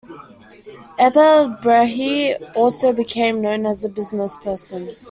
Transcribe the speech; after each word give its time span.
Ebba 0.97 1.45
Brahe 1.61 2.33
also 2.55 2.91
became 2.91 3.39
known 3.39 3.67
as 3.67 3.83
a 3.85 3.89
business 3.89 4.35
person. 4.35 4.89